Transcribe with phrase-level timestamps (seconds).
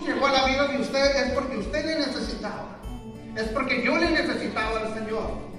[0.00, 2.78] llegó a la vida de usted es porque usted le necesitaba.
[3.36, 5.50] Es porque yo le necesitaba al Señor.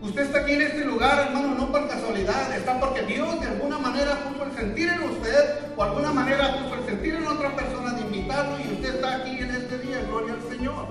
[0.00, 3.78] Usted está aquí en este lugar, hermano, no por casualidad, está porque Dios de alguna
[3.78, 7.92] manera puso el sentir en usted o alguna manera puso el sentir en otra persona
[7.92, 10.86] de invitarlo y usted está aquí en este día, gloria al Señor.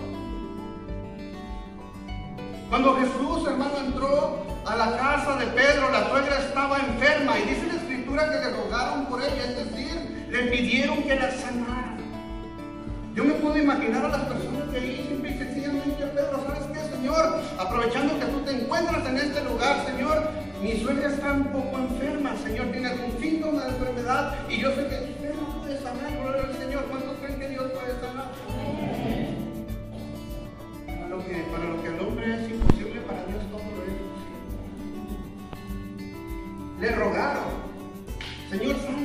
[2.70, 7.68] Cuando Jesús, hermano, entró a la casa de Pedro, la suegra estaba enferma y dice
[7.68, 11.95] la escritura que le rogaron por ella, es decir, le pidieron que la sanara.
[13.56, 17.40] Puedo imaginar a las personas de ahí simple y sencillamente, Pedro, ¿sabes qué, Señor?
[17.58, 20.30] Aprovechando que tú te encuentras en este lugar, Señor,
[20.62, 24.88] mi suegra está un poco enferma, Señor, tiene algún síntoma de enfermedad y yo sé
[24.90, 26.84] que usted no puede sanar, gloria al Señor.
[26.90, 28.26] ¿Cuántos creen que Dios puede sanar?
[30.86, 33.96] Para lo que, para lo que al hombre es imposible, para Dios todo lo es
[34.04, 34.52] posible.
[36.82, 37.54] Le rogaron,
[38.50, 39.05] Señor, sánala.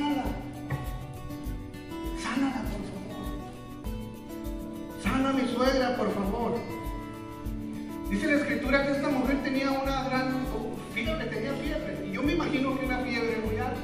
[5.97, 6.57] Por favor.
[8.09, 10.45] Dice la escritura que esta mujer tenía una gran
[10.93, 12.07] fiebre, tenía fiebre.
[12.07, 13.79] Y yo me imagino que una fiebre muy alta.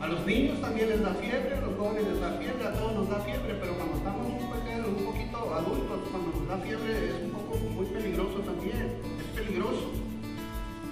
[0.00, 2.94] A los niños también les da fiebre, a los jóvenes les da fiebre, a todos
[2.94, 6.90] nos da fiebre, pero cuando estamos un pequeño, un poquito adultos, cuando nos da fiebre
[6.90, 8.98] es un poco muy peligroso también.
[9.20, 9.92] Es peligroso.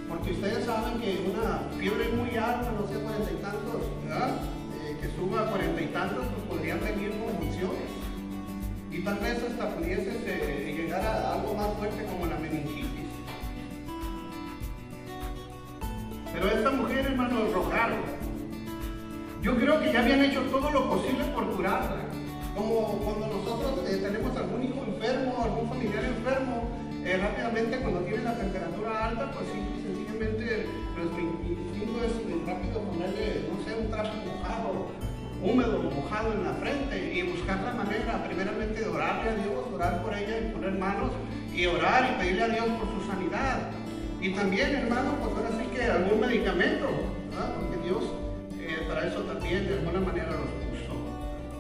[0.09, 3.83] Porque ustedes saben que una fiebre muy alta, no sé, cuarenta y tantos.
[4.79, 6.79] Eh, que suba a cuarenta y tantos, pues podrían.
[6.79, 7.08] Y
[9.67, 12.89] pudiese eh, llegar a algo más fuerte como la meningitis.
[16.33, 17.99] Pero esta mujer, hermano, rogaron.
[19.43, 22.05] Yo creo que ya habían hecho todo lo posible por curarla.
[22.55, 26.69] Como cuando nosotros eh, tenemos algún hijo enfermo, algún familiar enfermo,
[27.05, 33.49] eh, rápidamente cuando tiene la temperatura alta, pues sí, sencillamente nuestro instinto es rápido ponerle,
[33.49, 34.87] no sé, un trapo mojado,
[35.43, 40.03] húmedo, mojado en la frente y buscar la manera, primeramente, de orarle a Dios, orar
[40.03, 41.11] por ella y poner manos
[41.55, 43.71] y orar y pedirle a Dios por su sanidad.
[44.21, 46.87] Y también, hermano, pues ahora sí que algún medicamento,
[47.57, 48.05] porque Dios
[48.61, 50.93] eh, para eso también de alguna manera los puso,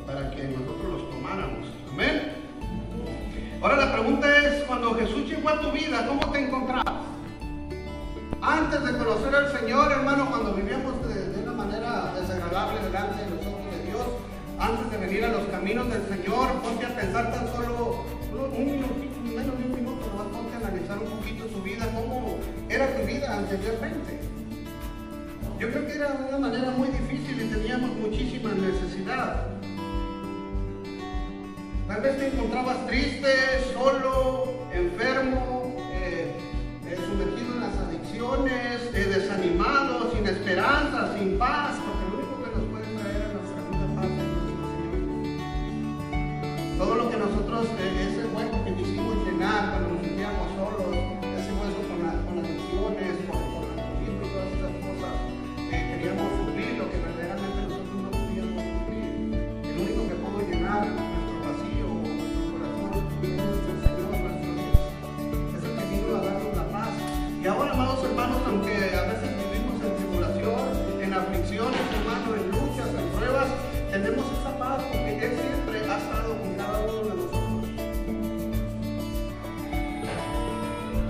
[0.06, 1.67] para que nosotros los tomáramos.
[1.91, 2.33] Amén.
[3.62, 6.94] Ahora la pregunta es, cuando Jesús llegó a tu vida, ¿cómo te encontrabas?
[8.41, 10.97] Antes de conocer al Señor, hermano, cuando vivíamos
[15.58, 18.04] caminos del Señor, ponte a pensar tan solo
[18.56, 22.38] un minutito, menos de un minuto, nomás ponte a analizar un poquito su vida, cómo
[22.69, 24.20] era tu vida anteriormente.
[25.58, 29.46] Yo creo que era de una manera muy difícil y teníamos muchísima necesidad.
[31.88, 33.28] Tal vez te encontrabas triste,
[33.75, 36.36] solo, enfermo, eh,
[36.86, 41.75] eh, sumergido en las adicciones, eh, desanimado, sin esperanza, sin paz,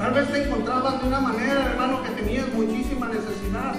[0.08, 3.74] Tal vez te encontrabas de una manera, hermano, que tenías muchísima necesidad.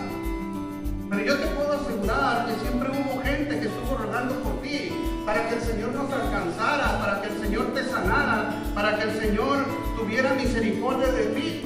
[1.10, 4.92] Pero yo te puedo asegurar que siempre hubo gente que estuvo rogando por ti
[5.26, 9.20] para que el Señor nos alcanzara, para que el Señor te sanara, para que el
[9.20, 9.66] Señor
[9.98, 11.64] tuviera misericordia de ti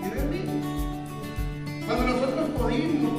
[0.00, 1.84] y de mí.
[1.86, 3.12] Cuando nosotros pudimos,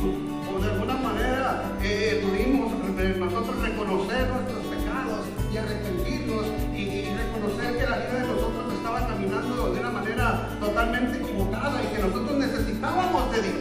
[0.53, 5.21] o de alguna manera eh, pudimos eh, nosotros reconocer nuestros pecados
[5.53, 8.32] y arrepentirnos y, reconocer que la vida de
[10.59, 13.57] totalmente equivocada y que nosotros necesitábamos de Dios.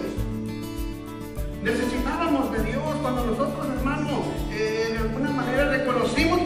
[1.63, 4.21] Necesitábamos de Dios cuando nosotros, hermanos,
[4.51, 6.41] eh, de alguna manera reconocimos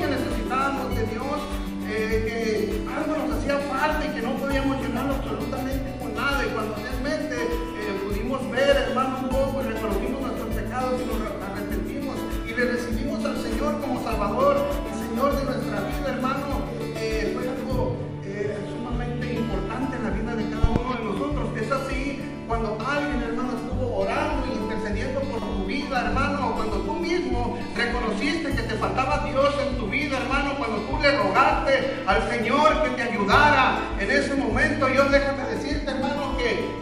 [26.04, 30.98] hermano, cuando tú mismo reconociste que te faltaba Dios en tu vida, hermano, cuando tú
[31.00, 36.75] le rogaste al Señor que te ayudara en ese momento, yo déjame decirte, hermano, que